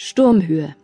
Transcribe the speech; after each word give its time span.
Sturmhöhe. 0.00 0.76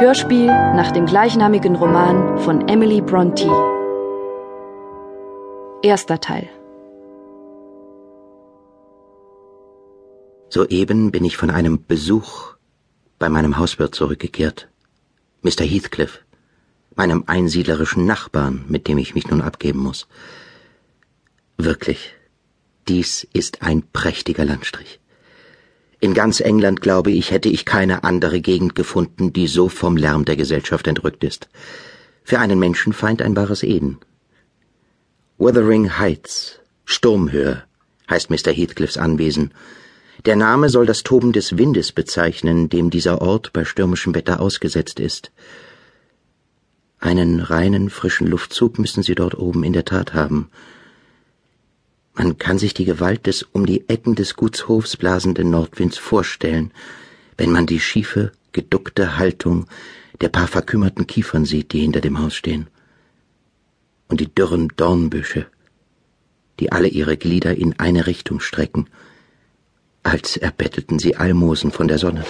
Hörspiel 0.00 0.46
nach 0.48 0.90
dem 0.90 1.06
gleichnamigen 1.06 1.76
Roman 1.76 2.36
von 2.38 2.66
Emily 2.66 3.00
Bronte. 3.00 3.46
Erster 5.84 6.18
Teil. 6.18 6.48
Soeben 10.48 11.12
bin 11.12 11.24
ich 11.24 11.36
von 11.36 11.50
einem 11.50 11.86
Besuch 11.86 12.56
bei 13.20 13.28
meinem 13.28 13.56
Hauswirt 13.58 13.94
zurückgekehrt, 13.94 14.68
Mr. 15.42 15.62
Heathcliff, 15.62 16.24
meinem 16.96 17.24
einsiedlerischen 17.26 18.06
Nachbarn, 18.06 18.64
mit 18.68 18.88
dem 18.88 18.98
ich 18.98 19.14
mich 19.14 19.28
nun 19.28 19.40
abgeben 19.40 19.80
muss. 19.80 20.06
Wirklich, 21.56 22.14
dies 22.88 23.26
ist 23.32 23.62
ein 23.62 23.82
prächtiger 23.92 24.44
Landstrich. 24.44 25.00
In 26.00 26.14
ganz 26.14 26.40
England, 26.40 26.80
glaube 26.80 27.12
ich, 27.12 27.30
hätte 27.30 27.48
ich 27.48 27.64
keine 27.64 28.02
andere 28.02 28.40
Gegend 28.40 28.74
gefunden, 28.74 29.32
die 29.32 29.46
so 29.46 29.68
vom 29.68 29.96
Lärm 29.96 30.24
der 30.24 30.34
Gesellschaft 30.34 30.88
entrückt 30.88 31.22
ist. 31.22 31.48
Für 32.24 32.40
einen 32.40 32.58
Menschenfeind 32.58 33.22
ein 33.22 33.36
wahres 33.36 33.62
Eden. 33.62 33.98
Wuthering 35.38 35.98
Heights, 35.98 36.58
Sturmhöhe, 36.84 37.62
heißt 38.10 38.30
Mr. 38.30 38.50
Heathcliffs 38.50 38.96
Anwesen. 38.96 39.54
Der 40.24 40.36
Name 40.36 40.68
soll 40.68 40.86
das 40.86 41.04
Toben 41.04 41.32
des 41.32 41.56
Windes 41.56 41.92
bezeichnen, 41.92 42.68
dem 42.68 42.90
dieser 42.90 43.22
Ort 43.22 43.52
bei 43.52 43.64
stürmischem 43.64 44.14
Wetter 44.14 44.40
ausgesetzt 44.40 45.00
ist. 45.00 45.30
Einen 47.02 47.40
reinen, 47.40 47.90
frischen 47.90 48.28
Luftzug 48.28 48.78
müssen 48.78 49.02
Sie 49.02 49.16
dort 49.16 49.36
oben 49.36 49.64
in 49.64 49.72
der 49.72 49.84
Tat 49.84 50.14
haben. 50.14 50.50
Man 52.14 52.38
kann 52.38 52.58
sich 52.58 52.74
die 52.74 52.84
Gewalt 52.84 53.26
des 53.26 53.42
um 53.42 53.66
die 53.66 53.88
Ecken 53.88 54.14
des 54.14 54.36
Gutshofs 54.36 54.96
blasenden 54.96 55.50
Nordwinds 55.50 55.98
vorstellen, 55.98 56.70
wenn 57.36 57.50
man 57.50 57.66
die 57.66 57.80
schiefe, 57.80 58.30
geduckte 58.52 59.18
Haltung 59.18 59.66
der 60.20 60.28
paar 60.28 60.46
verkümmerten 60.46 61.08
Kiefern 61.08 61.44
sieht, 61.44 61.72
die 61.72 61.80
hinter 61.80 62.00
dem 62.00 62.20
Haus 62.20 62.36
stehen. 62.36 62.68
Und 64.06 64.20
die 64.20 64.32
dürren 64.32 64.68
Dornbüsche, 64.76 65.46
die 66.60 66.70
alle 66.70 66.86
ihre 66.86 67.16
Glieder 67.16 67.56
in 67.56 67.80
eine 67.80 68.06
Richtung 68.06 68.38
strecken, 68.38 68.86
als 70.04 70.36
erbettelten 70.36 71.00
sie 71.00 71.16
Almosen 71.16 71.72
von 71.72 71.88
der 71.88 71.98
Sonne. 71.98 72.24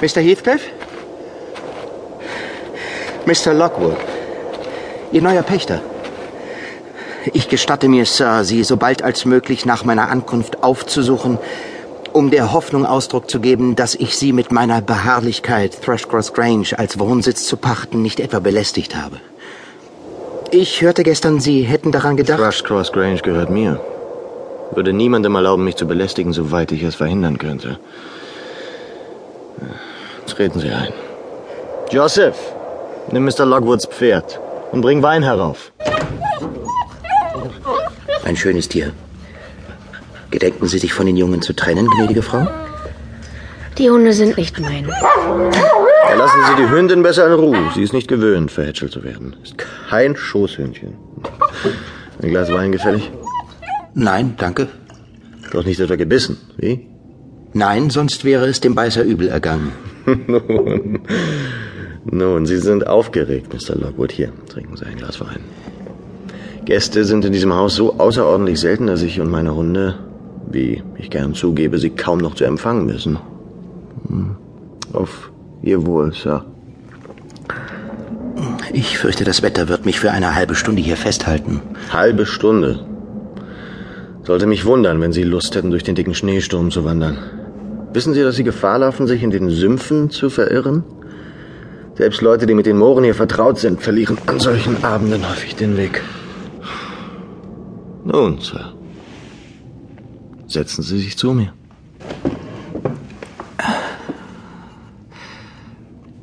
Mr. 0.00 0.20
Heathcliff? 0.20 0.72
Mr. 3.26 3.52
Lockwood. 3.54 3.96
Ihr 5.12 5.22
neuer 5.22 5.42
Pächter. 5.42 5.80
Ich 7.32 7.48
gestatte 7.48 7.88
mir, 7.88 8.06
Sir, 8.06 8.44
Sie 8.44 8.64
so 8.64 8.76
bald 8.76 9.02
als 9.02 9.24
möglich 9.24 9.66
nach 9.66 9.84
meiner 9.84 10.08
Ankunft 10.08 10.62
aufzusuchen, 10.62 11.38
um 12.12 12.30
der 12.30 12.52
Hoffnung 12.52 12.86
Ausdruck 12.86 13.30
zu 13.30 13.40
geben, 13.40 13.76
dass 13.76 13.94
ich 13.94 14.16
Sie 14.16 14.32
mit 14.32 14.50
meiner 14.50 14.80
Beharrlichkeit, 14.80 15.82
Thrushcross 15.82 16.32
Grange 16.32 16.76
als 16.76 16.98
Wohnsitz 16.98 17.46
zu 17.46 17.56
pachten, 17.56 18.02
nicht 18.02 18.20
etwa 18.20 18.38
belästigt 18.40 18.96
habe. 18.96 19.16
Ich 20.50 20.82
hörte 20.82 21.02
gestern, 21.02 21.40
Sie 21.40 21.62
hätten 21.62 21.92
daran 21.92 22.16
gedacht. 22.16 22.38
Thrushcross 22.38 22.90
Grange 22.90 23.20
gehört 23.20 23.50
mir. 23.50 23.80
Würde 24.72 24.92
niemandem 24.92 25.34
erlauben, 25.34 25.64
mich 25.64 25.76
zu 25.76 25.86
belästigen, 25.86 26.32
soweit 26.32 26.72
ich 26.72 26.82
es 26.82 26.94
verhindern 26.94 27.38
könnte. 27.38 27.78
Treten 30.26 30.60
Sie 30.60 30.70
ein. 30.70 30.92
Joseph, 31.90 32.36
nimm 33.12 33.24
Mr. 33.24 33.44
Lockwoods 33.46 33.86
Pferd 33.86 34.40
und 34.72 34.80
bring 34.80 35.02
Wein 35.02 35.22
herauf. 35.22 35.72
Ein 38.24 38.36
schönes 38.36 38.68
Tier. 38.68 38.92
Gedenken 40.30 40.66
Sie 40.68 40.78
sich 40.78 40.92
von 40.92 41.06
den 41.06 41.16
Jungen 41.16 41.42
zu 41.42 41.52
trennen, 41.52 41.88
gnädige 41.88 42.22
Frau? 42.22 42.46
Die 43.78 43.90
Hunde 43.90 44.12
sind 44.12 44.36
nicht 44.36 44.60
mein. 44.60 44.86
Ja, 44.88 46.14
lassen 46.14 46.38
Sie 46.48 46.62
die 46.62 46.70
Hündin 46.70 47.02
besser 47.02 47.26
in 47.26 47.32
Ruhe. 47.32 47.70
Sie 47.74 47.82
ist 47.82 47.92
nicht 47.92 48.08
gewöhnt, 48.08 48.50
verhätschelt 48.50 48.92
zu 48.92 49.02
werden. 49.02 49.36
Ist 49.42 49.56
kein 49.58 50.16
Schoßhündchen. 50.16 50.94
Ein 52.22 52.30
Glas 52.30 52.52
Wein 52.52 52.72
gefällig? 52.72 53.10
Nein, 53.94 54.34
danke. 54.36 54.68
Doch 55.50 55.64
nicht 55.64 55.80
etwa 55.80 55.96
gebissen, 55.96 56.36
wie? 56.58 56.86
Nein, 57.52 57.90
sonst 57.90 58.24
wäre 58.24 58.46
es 58.46 58.60
dem 58.60 58.74
Beißer 58.74 59.02
übel 59.02 59.28
ergangen. 59.28 59.72
Nun, 60.06 61.00
nun, 62.04 62.46
Sie 62.46 62.58
sind 62.58 62.86
aufgeregt, 62.86 63.52
Mr. 63.52 63.76
Lockwood. 63.76 64.12
Hier, 64.12 64.32
trinken 64.48 64.76
Sie 64.76 64.86
ein 64.86 64.96
Glas 64.96 65.20
Wein. 65.20 65.40
Gäste 66.64 67.04
sind 67.04 67.24
in 67.24 67.32
diesem 67.32 67.54
Haus 67.54 67.74
so 67.74 67.98
außerordentlich 67.98 68.60
selten, 68.60 68.86
dass 68.86 69.02
ich 69.02 69.20
und 69.20 69.30
meine 69.30 69.54
Hunde, 69.54 69.96
wie 70.50 70.82
ich 70.96 71.10
gern 71.10 71.34
zugebe, 71.34 71.78
sie 71.78 71.90
kaum 71.90 72.18
noch 72.18 72.34
zu 72.34 72.44
empfangen 72.44 72.88
wissen. 72.88 73.18
Hm. 74.08 74.36
Auf 74.92 75.30
Ihr 75.62 75.86
Wohl, 75.86 76.12
Sir. 76.12 76.44
Ich 78.72 78.98
fürchte, 78.98 79.24
das 79.24 79.42
Wetter 79.42 79.68
wird 79.68 79.84
mich 79.84 80.00
für 80.00 80.10
eine 80.10 80.34
halbe 80.34 80.54
Stunde 80.54 80.80
hier 80.80 80.96
festhalten. 80.96 81.60
Halbe 81.92 82.24
Stunde. 82.24 82.86
Sollte 84.22 84.46
mich 84.46 84.64
wundern, 84.64 85.00
wenn 85.00 85.12
Sie 85.12 85.22
Lust 85.22 85.54
hätten, 85.56 85.70
durch 85.70 85.82
den 85.82 85.94
dicken 85.94 86.14
Schneesturm 86.14 86.70
zu 86.70 86.84
wandern. 86.84 87.18
Wissen 87.92 88.14
Sie, 88.14 88.22
dass 88.22 88.36
Sie 88.36 88.44
Gefahr 88.44 88.78
laufen, 88.78 89.06
sich 89.06 89.22
in 89.22 89.30
den 89.30 89.50
Sümpfen 89.50 90.10
zu 90.10 90.30
verirren? 90.30 90.84
Selbst 92.00 92.22
Leute, 92.22 92.46
die 92.46 92.54
mit 92.54 92.64
den 92.64 92.78
Mooren 92.78 93.04
hier 93.04 93.14
vertraut 93.14 93.58
sind, 93.58 93.82
verlieren 93.82 94.16
an 94.24 94.40
solchen 94.40 94.82
Abenden 94.82 95.28
häufig 95.28 95.54
den 95.54 95.76
Weg. 95.76 96.02
Nun, 98.06 98.40
Sir. 98.40 98.72
Setzen 100.46 100.82
Sie 100.82 100.98
sich 100.98 101.18
zu 101.18 101.34
mir. 101.34 101.52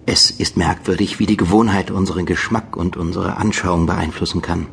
Es 0.07 0.31
ist 0.31 0.57
merkwürdig, 0.57 1.19
wie 1.19 1.27
die 1.27 1.37
Gewohnheit 1.37 1.91
unseren 1.91 2.25
Geschmack 2.25 2.75
und 2.75 2.97
unsere 2.97 3.37
Anschauung 3.37 3.85
beeinflussen 3.85 4.41
kann. 4.41 4.65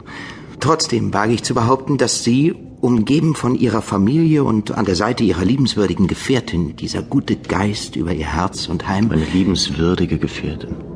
Trotzdem 0.58 1.12
wage 1.12 1.34
ich 1.34 1.42
zu 1.42 1.52
behaupten, 1.52 1.98
dass 1.98 2.24
Sie, 2.24 2.54
umgeben 2.80 3.34
von 3.34 3.56
Ihrer 3.56 3.82
Familie 3.82 4.42
und 4.42 4.72
an 4.72 4.86
der 4.86 4.96
Seite 4.96 5.22
Ihrer 5.22 5.44
liebenswürdigen 5.44 6.06
Gefährtin, 6.06 6.76
dieser 6.76 7.02
gute 7.02 7.36
Geist 7.36 7.94
über 7.94 8.14
Ihr 8.14 8.32
Herz 8.32 8.68
und 8.68 8.88
Heim. 8.88 9.08
Meine 9.08 9.26
liebenswürdige 9.26 10.16
Gefährtin. 10.16 10.93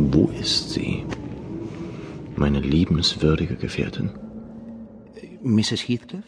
Wo 0.00 0.28
ist 0.28 0.70
sie? 0.70 1.04
Meine 2.36 2.60
liebenswürdige 2.60 3.56
Gefährtin. 3.56 4.10
Mrs. 5.42 5.88
Heathcliff? 5.88 6.24